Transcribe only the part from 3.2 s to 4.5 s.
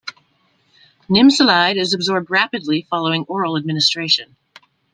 oral administration.